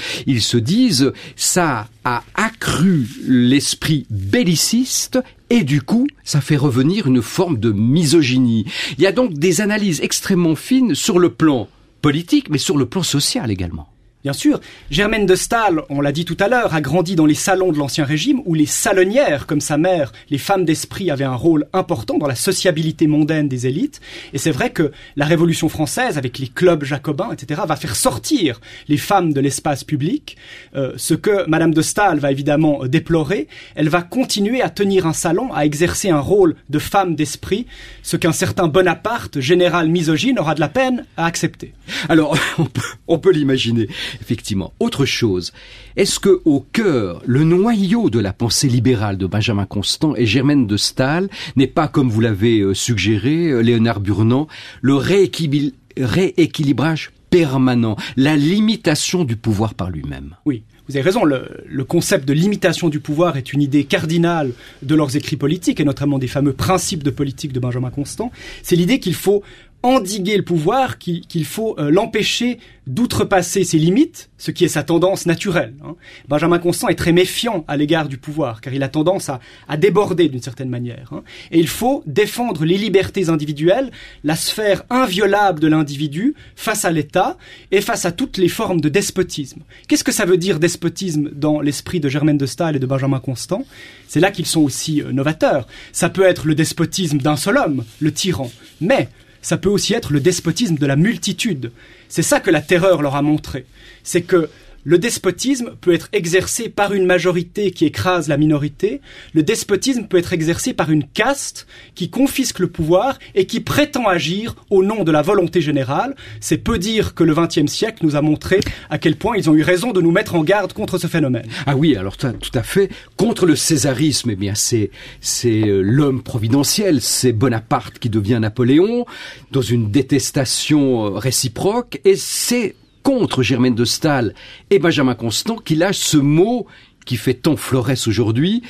[0.46, 5.18] se disent, ça a accru l'esprit belliciste
[5.50, 8.64] et du coup, ça fait revenir une forme de misogynie.
[8.98, 11.68] Il y a donc des analyses extrêmement fines sur le plan
[12.00, 13.88] politique, mais sur le plan social également.
[14.26, 14.60] Bien sûr,
[14.90, 17.78] Germaine de Stahl, on l'a dit tout à l'heure, a grandi dans les salons de
[17.78, 22.18] l'Ancien Régime où les salonnières, comme sa mère, les femmes d'esprit avaient un rôle important
[22.18, 24.00] dans la sociabilité mondaine des élites.
[24.32, 28.60] Et c'est vrai que la Révolution française, avec les clubs jacobins, etc., va faire sortir
[28.88, 30.36] les femmes de l'espace public.
[30.74, 35.06] Euh, ce que Madame de Stahl va évidemment euh, déplorer, elle va continuer à tenir
[35.06, 37.66] un salon, à exercer un rôle de femme d'esprit,
[38.02, 41.74] ce qu'un certain Bonaparte, général misogyne, aura de la peine à accepter.
[42.08, 42.36] Alors,
[43.06, 43.86] on peut l'imaginer.
[44.20, 44.72] Effectivement.
[44.80, 45.52] Autre chose,
[45.96, 50.66] est-ce que au cœur, le noyau de la pensée libérale de Benjamin Constant et Germaine
[50.66, 54.48] de Stahl n'est pas, comme vous l'avez euh, suggéré, euh, Léonard Burnand,
[54.82, 60.36] le rééquilibrage permanent, la limitation du pouvoir par lui-même?
[60.44, 60.62] Oui.
[60.88, 64.52] Vous avez raison, le, le, concept de limitation du pouvoir est une idée cardinale
[64.82, 68.30] de leurs écrits politiques, et notamment des fameux principes de politique de Benjamin Constant.
[68.62, 69.42] C'est l'idée qu'il faut
[69.82, 75.26] endiguer le pouvoir, qu'il faut euh, l'empêcher d'outrepasser ses limites, ce qui est sa tendance
[75.26, 75.74] naturelle.
[75.84, 75.96] Hein.
[76.28, 80.28] Benjamin Constant est très méfiant à l'égard du pouvoir, car il a tendance à, déborder
[80.28, 81.12] d'une certaine manière.
[81.12, 81.22] Hein.
[81.50, 83.90] Et il faut défendre les libertés individuelles,
[84.22, 87.36] la sphère inviolable de l'individu face à l'État
[87.72, 89.62] et face à toutes les formes de despotisme.
[89.88, 93.18] Qu'est-ce que ça veut dire despotisme dans l'esprit de Germaine de Staël et de Benjamin
[93.18, 93.64] Constant?
[94.06, 95.66] C'est là qu'ils sont aussi euh, novateurs.
[95.92, 99.08] Ça peut être le despotisme d'un seul homme, le tyran, mais
[99.46, 101.70] ça peut aussi être le despotisme de la multitude.
[102.08, 103.64] C'est ça que la terreur leur a montré.
[104.02, 104.50] C'est que
[104.86, 109.00] le despotisme peut être exercé par une majorité qui écrase la minorité.
[109.34, 114.06] Le despotisme peut être exercé par une caste qui confisque le pouvoir et qui prétend
[114.06, 116.14] agir au nom de la volonté générale.
[116.38, 119.56] C'est peu dire que le XXe siècle nous a montré à quel point ils ont
[119.56, 121.48] eu raison de nous mettre en garde contre ce phénomène.
[121.66, 122.88] Ah oui, alors tout à fait.
[123.16, 129.04] Contre le césarisme, eh bien c'est c'est euh, l'homme providentiel, c'est Bonaparte qui devient Napoléon
[129.50, 134.34] dans une détestation euh, réciproque et c'est contre Germaine de Stahl
[134.70, 136.66] et Benjamin Constant qu'il a ce mot
[137.04, 138.64] qui fait tant florès aujourd'hui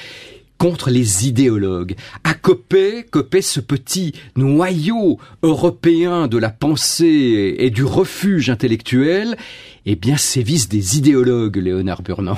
[0.59, 1.95] contre les idéologues.
[2.23, 9.39] À Copé, Copé, ce petit noyau européen de la pensée et du refuge intellectuel,
[9.87, 12.37] eh bien, sévissent des idéologues, Léonard Burnand.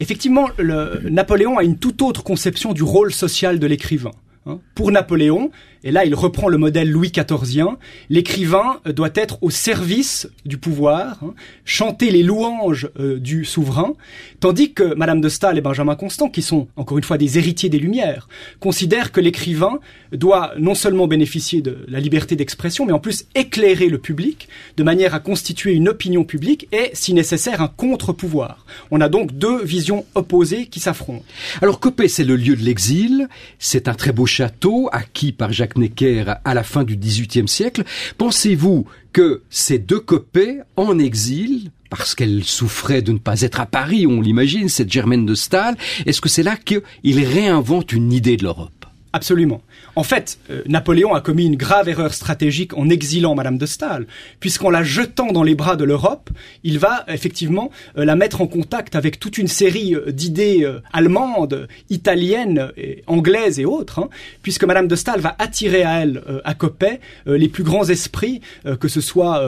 [0.00, 4.10] Effectivement, le, Napoléon a une toute autre conception du rôle social de l'écrivain.
[4.46, 4.60] Hein.
[4.76, 5.50] Pour Napoléon,
[5.82, 7.78] et là il reprend le modèle Louis XIVien,
[8.10, 13.94] l'écrivain euh, doit être au service du pouvoir, hein, chanter les louanges euh, du souverain,
[14.38, 17.68] tandis que Madame de Staël et Benjamin Constant, qui sont encore une fois des héritiers
[17.68, 18.28] des Lumières,
[18.60, 19.80] considèrent que l'écrivain
[20.12, 24.82] doit non seulement bénéficier de la liberté d'expression, mais en plus éclairer le public, de
[24.84, 28.64] manière à constituer une opinion publique et, si nécessaire, un contre-pouvoir.
[28.90, 31.24] On a donc deux visions opposées qui s'affrontent.
[31.62, 33.28] Alors Copé, c'est le lieu de l'exil,
[33.58, 37.84] c'est un très beau château acquis par Jacques Necker à la fin du XVIIIe siècle.
[38.18, 43.66] Pensez-vous que ces deux copées en exil parce qu'elle souffrait de ne pas être à
[43.66, 46.82] Paris, on l'imagine, cette Germaine de Stahl, est-ce que c'est là qu'il
[47.24, 48.75] réinvente une idée de l'Europe?
[49.16, 49.62] Absolument.
[49.94, 54.06] En fait, euh, Napoléon a commis une grave erreur stratégique en exilant Madame de Staël,
[54.40, 56.28] puisqu'en la jetant dans les bras de l'Europe,
[56.64, 61.66] il va effectivement euh, la mettre en contact avec toute une série euh, d'idées allemandes,
[61.88, 62.72] italiennes,
[63.06, 64.10] anglaises et autres, hein,
[64.42, 68.40] puisque Madame de Staël va attirer à elle, à Coppet, les plus grands esprits,
[68.80, 69.42] que ce soit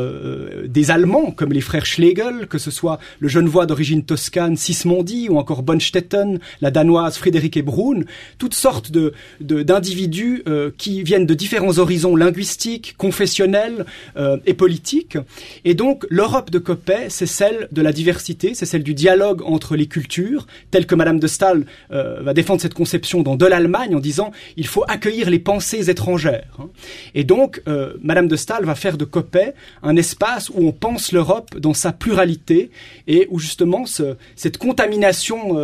[0.65, 5.39] des Allemands comme les frères Schlegel, que ce soit le Genevois d'origine toscane Sismondi, ou
[5.39, 8.03] encore Bonstetten, la Danoise Friederike Brun,
[8.39, 9.13] toutes sortes de
[9.65, 15.19] d'individus euh, qui viennent de différents horizons linguistiques, confessionnels euh, et politiques.
[15.65, 19.77] Et donc l'Europe de Coppet, c'est celle de la diversité, c'est celle du dialogue entre
[19.77, 23.95] les cultures, telle que Madame de Staël euh, va défendre cette conception dans De l'Allemagne
[23.95, 26.57] en disant il faut accueillir les pensées étrangères.
[26.59, 26.69] Hein.
[27.15, 27.63] Et donc
[28.03, 31.93] Madame de Staël va faire de Coppet un espace où on pense l'Europe dans sa
[31.93, 32.71] pluralité
[33.07, 35.59] et où justement ce, cette contamination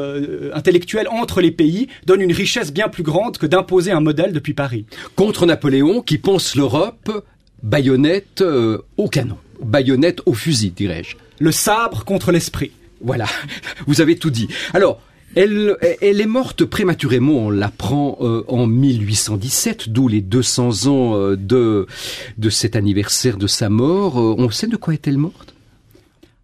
[0.53, 4.55] intellectuelle entre les pays donne une richesse bien plus grande que d'imposer un modèle depuis
[4.55, 4.87] Paris.
[5.17, 7.25] Contre Napoléon qui pense l'Europe
[7.63, 11.17] baïonnette euh, au canon, baïonnette au fusil, dirais-je.
[11.39, 12.73] Le sabre contre l'esprit.
[13.01, 13.27] Voilà,
[13.87, 14.49] vous avez tout dit.
[14.73, 15.01] Alors,
[15.35, 21.37] elle, elle est morte prématurément, on l'apprend euh, en 1817, d'où les 200 ans euh,
[21.37, 21.87] de,
[22.39, 24.21] de cet anniversaire de sa mort.
[24.21, 25.55] Euh, on sait de quoi est-elle morte?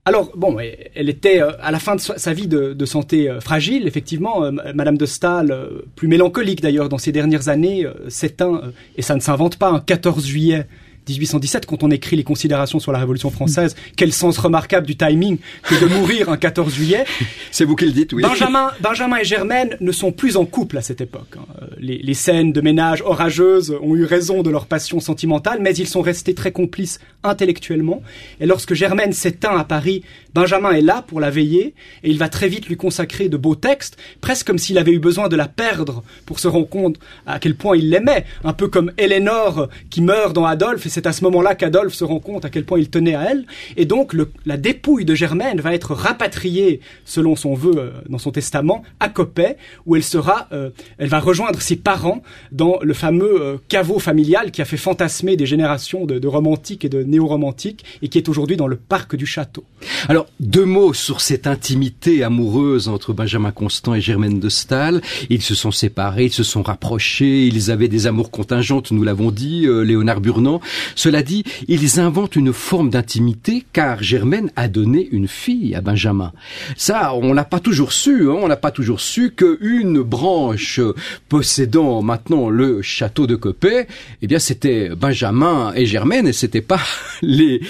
[0.06, 4.50] Alors, bon, elle était à la fin de sa vie de, santé fragile, effectivement.
[4.74, 5.54] Madame de Stahl,
[5.94, 8.62] plus mélancolique d'ailleurs dans ses dernières années, s'éteint,
[8.96, 10.66] et ça ne s'invente pas, un 14 juillet
[11.14, 15.38] 1817, quand on écrit les considérations sur la Révolution française, quel sens remarquable du timing
[15.62, 17.04] que de mourir un 14 juillet.
[17.50, 18.22] C'est vous qui le dites, oui.
[18.22, 21.36] Benjamin, Benjamin et Germaine ne sont plus en couple à cette époque.
[21.36, 21.44] Hein.
[21.62, 25.74] Euh, les, les, scènes de ménage orageuses ont eu raison de leur passion sentimentale, mais
[25.74, 28.02] ils sont restés très complices intellectuellement.
[28.40, 30.02] Et lorsque Germaine s'éteint à Paris,
[30.34, 33.54] Benjamin est là pour la veiller, et il va très vite lui consacrer de beaux
[33.54, 37.38] textes, presque comme s'il avait eu besoin de la perdre pour se rendre compte à
[37.38, 41.12] quel point il l'aimait, un peu comme Eleanor qui meurt dans Adolphe, et c'est à
[41.12, 43.46] ce moment-là qu'Adolphe se rend compte à quel point il tenait à elle,
[43.78, 48.32] et donc la dépouille de Germaine va être rapatriée, selon son vœu euh, dans son
[48.32, 53.40] testament, à Coppet, où elle sera, euh, elle va rejoindre ses parents dans le fameux
[53.40, 57.82] euh, caveau familial qui a fait fantasmer des générations de, de romantiques et de néo-romantiques,
[58.02, 59.64] et qui est aujourd'hui dans le parc du château.
[60.06, 65.00] Alors, deux mots sur cette intimité amoureuse entre Benjamin Constant et Germaine de Stahl.
[65.30, 69.30] Ils se sont séparés, ils se sont rapprochés, ils avaient des amours contingentes, nous l'avons
[69.30, 70.60] dit, Léonard Burnand.
[70.94, 76.32] Cela dit, ils inventent une forme d'intimité car Germaine a donné une fille à Benjamin.
[76.76, 80.80] Ça, on n'a pas toujours su, hein, on n'a pas toujours su qu'une branche
[81.28, 83.86] possédant maintenant le château de Copet,
[84.22, 86.80] eh bien c'était Benjamin et Germaine et c'était pas
[87.22, 87.60] les,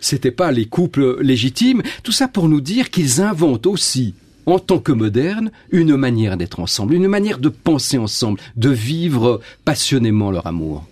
[0.00, 1.82] c'était pas les couples légitimes.
[2.02, 4.14] Tout ça pour nous dire qu'ils inventent aussi
[4.46, 9.40] en tant que modernes, une manière d'être ensemble, une manière de penser ensemble, de vivre
[9.64, 10.84] passionnément leur amour.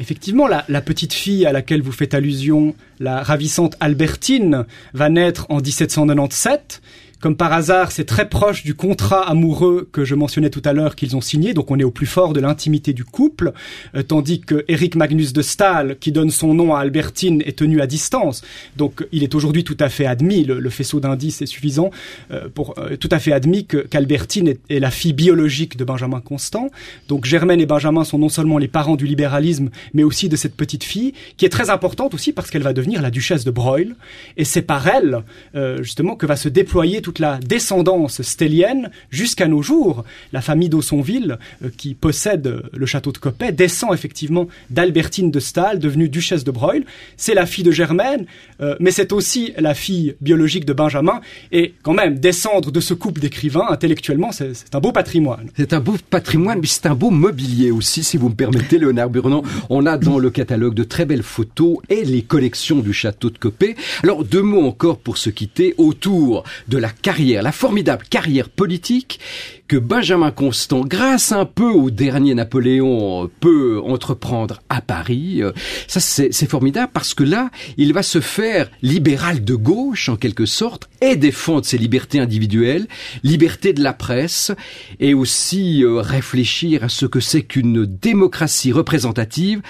[0.00, 5.60] Effectivement, la, petite fille à laquelle vous faites allusion, la ravissante Albertine, va naître en
[5.60, 6.80] 1797
[7.20, 10.96] comme par hasard, c'est très proche du contrat amoureux que je mentionnais tout à l'heure
[10.96, 13.52] qu'ils ont signé, donc on est au plus fort de l'intimité du couple,
[13.94, 17.82] euh, tandis que Eric Magnus de Stahl, qui donne son nom à Albertine, est tenu
[17.82, 18.42] à distance.
[18.76, 21.90] Donc il est aujourd'hui tout à fait admis, le, faisceau d'indices est suffisant,
[22.30, 26.20] euh, pour euh, tout à fait admis qu'Albertine est, est, la fille biologique de Benjamin
[26.20, 26.70] Constant.
[27.08, 30.56] Donc Germaine et Benjamin sont non seulement les parents du libéralisme, mais aussi de cette
[30.56, 33.92] petite fille, qui est très importante aussi parce qu'elle va devenir la duchesse de Broglie,
[34.36, 35.22] et c'est par elle,
[35.82, 40.04] justement, que va se déployer tout toute la descendance stellienne jusqu'à nos jours.
[40.32, 45.80] La famille d'Aussonville, euh, qui possède le château de Coppet, descend effectivement d'Albertine de Stahl,
[45.80, 46.84] devenue duchesse de Broglie.
[47.16, 48.26] C'est la fille de Germaine,
[48.60, 51.20] euh, mais c'est aussi la fille biologique de Benjamin.
[51.50, 55.50] Et quand même, descendre de ce couple d'écrivains, intellectuellement, c'est un beau patrimoine.
[55.56, 59.10] C'est un beau patrimoine, mais c'est un beau mobilier aussi, si vous me permettez, Léonard
[59.10, 59.42] Burnand.
[59.68, 63.38] On a dans le catalogue de très belles photos et les collections du château de
[63.38, 63.74] Coppet.
[64.04, 69.20] Alors, deux mots encore pour se quitter autour de la carrière, la formidable carrière politique
[69.68, 75.42] que Benjamin Constant, grâce un peu au dernier Napoléon, peut entreprendre à Paris.
[75.42, 75.52] Euh,
[75.86, 80.44] ça, c'est formidable parce que là, il va se faire libéral de gauche, en quelque
[80.44, 82.88] sorte, et défendre ses libertés individuelles,
[83.22, 84.50] liberté de la presse,
[84.98, 89.62] et aussi euh, réfléchir à ce que c'est qu'une démocratie représentative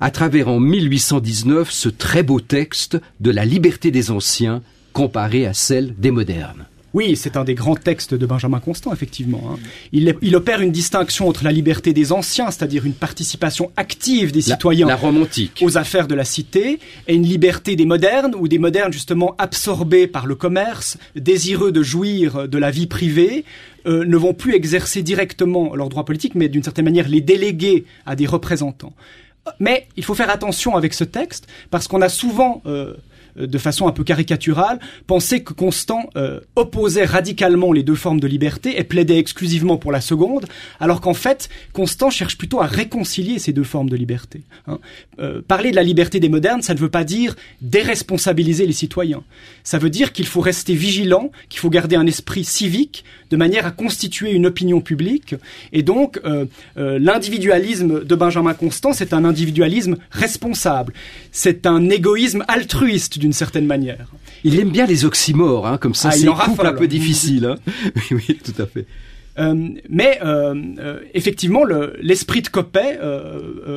[0.00, 5.54] à travers en 1819 ce très beau texte de la liberté des anciens comparé à
[5.54, 6.66] celle des modernes.
[6.96, 9.50] Oui, c'est un des grands textes de Benjamin Constant, effectivement.
[9.52, 9.58] Hein.
[9.92, 14.40] Il, il, opère une distinction entre la liberté des anciens, c'est-à-dire une participation active des
[14.40, 14.88] citoyens
[15.60, 20.06] aux affaires de la cité, et une liberté des modernes, ou des modernes justement absorbés
[20.06, 23.44] par le commerce, désireux de jouir de la vie privée,
[23.84, 27.84] euh, ne vont plus exercer directement leurs droits politiques, mais d'une certaine manière les déléguer
[28.06, 28.94] à des représentants.
[29.60, 32.62] Mais il faut faire attention avec ce texte, parce qu'on a souvent...
[32.64, 32.94] Euh,
[33.36, 38.26] de façon un peu caricaturale, pensait que Constant euh, opposait radicalement les deux formes de
[38.26, 40.46] liberté et plaidait exclusivement pour la seconde,
[40.80, 44.42] alors qu'en fait, Constant cherche plutôt à réconcilier ces deux formes de liberté.
[44.66, 44.78] Hein.
[45.18, 49.22] Euh, parler de la liberté des modernes, ça ne veut pas dire déresponsabiliser les citoyens.
[49.64, 53.66] Ça veut dire qu'il faut rester vigilant, qu'il faut garder un esprit civique de manière
[53.66, 55.34] à constituer une opinion publique.
[55.72, 56.20] Et donc,
[56.76, 60.92] l'individualisme de Benjamin Constant, c'est un individualisme responsable.
[61.32, 64.06] C'est un égoïsme altruiste d'une certaine manière.
[64.44, 67.44] Il aime bien les oxymores, hein, comme ça, ah, c'est un couple un peu difficile.
[67.46, 67.56] Hein.
[67.96, 68.86] oui, oui, tout à fait.
[69.38, 70.18] Mais
[71.14, 71.62] effectivement,
[72.00, 72.98] l'esprit de Coppet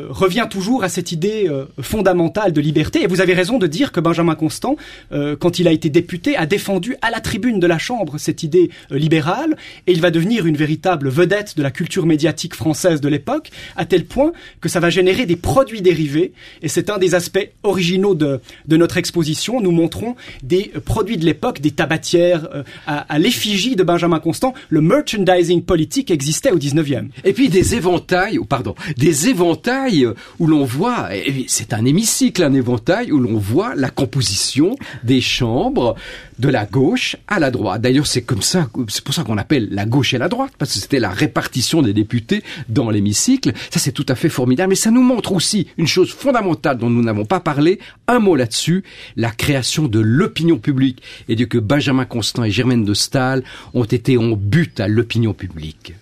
[0.10, 1.50] revient toujours à cette idée
[1.82, 3.04] fondamentale de liberté.
[3.04, 4.76] Et vous avez raison de dire que Benjamin Constant,
[5.12, 8.70] quand il a été député, a défendu à la tribune de la Chambre cette idée
[8.90, 13.50] libérale, et il va devenir une véritable vedette de la culture médiatique française de l'époque,
[13.76, 14.32] à tel point
[14.62, 18.78] que ça va générer des produits dérivés, et c'est un des aspects originaux de, de
[18.78, 19.62] notre exposition.
[19.62, 24.54] Nous montrons des produits de l'époque, des tabatières, euh, à, l'effigie de Benjamin Constant.
[24.70, 27.10] Le merchandising politique existait au 19e.
[27.24, 30.08] Et puis des éventails, pardon, des éventails
[30.40, 31.10] où l'on voit,
[31.48, 35.96] c'est un hémicycle, un éventail où l'on voit la composition des chambres
[36.40, 37.82] de la gauche à la droite.
[37.82, 40.74] D'ailleurs, c'est comme ça, c'est pour ça qu'on appelle la gauche et la droite, parce
[40.74, 43.52] que c'était la répartition des députés dans l'hémicycle.
[43.70, 44.70] Ça, c'est tout à fait formidable.
[44.70, 47.80] Mais ça nous montre aussi une chose fondamentale dont nous n'avons pas parlé.
[48.08, 48.84] Un mot là-dessus,
[49.16, 51.04] la création de l'opinion publique.
[51.28, 55.34] Et de que Benjamin Constant et Germaine de Stahl ont été en but à l'opinion
[55.34, 55.94] publique.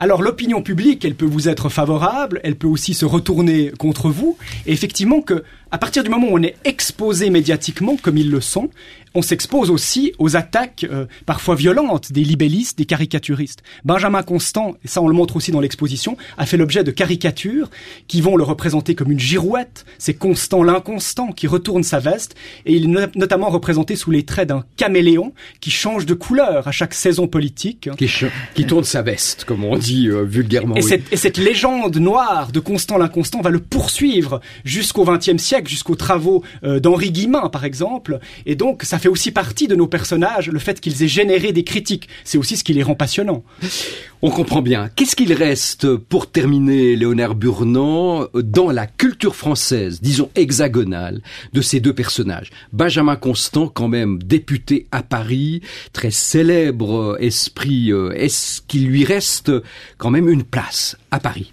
[0.00, 4.38] Alors l'opinion publique, elle peut vous être favorable, elle peut aussi se retourner contre vous.
[4.64, 8.40] Et effectivement que à partir du moment où on est exposé médiatiquement, comme ils le
[8.40, 8.70] sont,
[9.14, 13.62] on s'expose aussi aux attaques euh, parfois violentes des libellistes, des caricaturistes.
[13.84, 17.70] Benjamin Constant, et ça on le montre aussi dans l'exposition, a fait l'objet de caricatures
[18.06, 19.84] qui vont le représenter comme une girouette.
[19.98, 22.34] C'est Constant l'inconstant qui retourne sa veste
[22.66, 26.72] et il est notamment représenté sous les traits d'un caméléon qui change de couleur à
[26.72, 27.88] chaque saison politique.
[28.54, 30.76] Qui, tourne sa veste, comme on dit euh, vulgairement.
[30.76, 35.57] Et, cette, et cette légende noire de Constant l'inconstant va le poursuivre jusqu'au XXe siècle,
[35.66, 38.20] jusqu'aux travaux euh, d'Henri Guillemin par exemple.
[38.46, 41.64] Et donc ça fait aussi partie de nos personnages, le fait qu'ils aient généré des
[41.64, 42.08] critiques.
[42.24, 43.42] C'est aussi ce qui les rend passionnants.
[44.20, 44.88] On comprend bien.
[44.94, 51.78] Qu'est-ce qu'il reste pour terminer, Léonard Burnand, dans la culture française, disons hexagonale, de ces
[51.80, 52.50] deux personnages?
[52.72, 57.92] Benjamin Constant, quand même député à Paris, très célèbre esprit.
[57.92, 59.52] Euh, est-ce qu'il lui reste
[59.98, 61.52] quand même une place à Paris?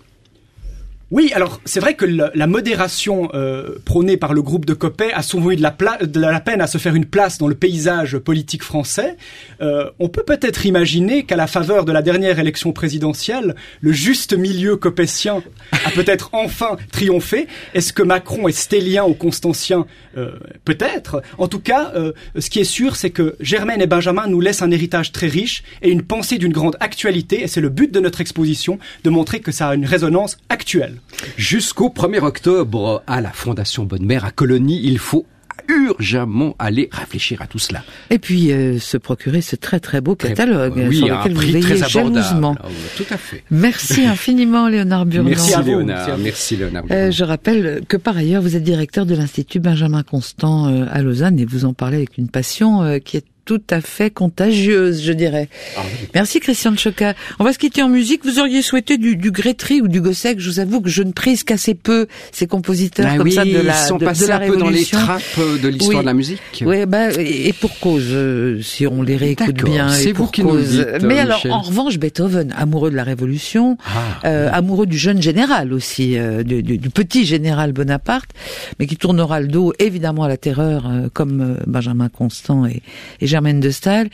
[1.11, 5.21] Oui, alors c'est vrai que la modération euh, prônée par le groupe de Coppet a
[5.21, 9.15] souvent eu de la, peine à se faire une place dans le paysage politique français.
[9.61, 14.35] Euh, on peut peut-être imaginer qu'à la faveur de la dernière élection présidentielle, le juste
[14.35, 15.43] milieu copétien
[15.85, 17.45] a peut-être enfin triomphé.
[17.75, 19.85] Est-ce que Macron est stélien ou constantien
[20.17, 20.31] euh,
[20.63, 21.21] Peut-être.
[21.37, 21.93] En tout cas,
[22.35, 25.63] ce qui est sûr, c'est que Germaine et Benjamin nous laissent un héritage très riche
[25.83, 27.43] et une pensée d'une grande actualité.
[27.43, 30.94] Et c'est le but de notre exposition, de montrer que ça a une résonance actuelle.
[31.37, 35.25] Jusqu'au 1er octobre, à la Fondation Bonne Mère à Colonie, il faut
[35.67, 37.83] urgemment aller réfléchir à tout cela.
[38.09, 42.55] Et puis euh, se procurer ce très très beau catalogue sur lequel vous veillez jalousement.
[42.61, 42.67] Ah
[42.97, 43.43] tout à fait.
[43.51, 45.29] Merci infiniment Léonard Burnand.
[45.29, 46.17] Merci, à Léonard.
[46.17, 46.83] Merci Léonard.
[46.91, 51.01] Euh, je rappelle que par ailleurs vous êtes directeur de l'Institut Benjamin Constant euh, à
[51.01, 55.03] Lausanne et vous en parlez avec une passion euh, qui est tout à fait contagieuse,
[55.03, 55.49] je dirais.
[55.77, 55.81] Ah
[56.15, 57.13] Merci Christian de Choca.
[57.39, 58.25] On va se quitter en musique.
[58.25, 60.39] Vous auriez souhaité du, du Grétry ou du Gossec.
[60.39, 63.59] Je vous avoue que je ne prise qu'assez peu ces compositeurs bah comme ça de
[63.59, 65.21] la Ils sont passés un peu dans les trappes
[65.61, 66.41] de l'histoire de la musique.
[66.65, 69.89] Oui, bah, et pour cause, euh, si on les réécoute bien.
[69.89, 74.25] C'est vous qui nous dites, Mais alors, en revanche, Beethoven, amoureux de la Révolution, ah,
[74.25, 78.31] euh, amoureux du jeune général aussi, euh, du, du, du, petit général Bonaparte,
[78.79, 82.81] mais qui tournera le dos évidemment à la terreur, comme Benjamin Constant et,
[83.21, 84.09] et De Staël,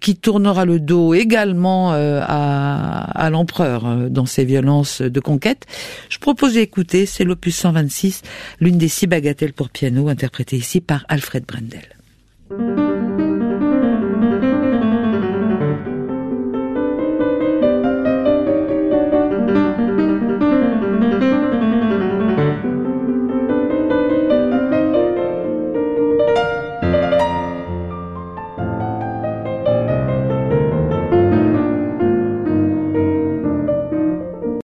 [0.00, 5.64] qui tournera le dos également euh, à, l'empereur euh, dans ses violences de conquête.
[6.08, 8.22] Je propose d'écouter, c'est l'opus 126,
[8.60, 12.87] l'une des six bagatelles pour piano, interprétée ici par Alfred Brendel.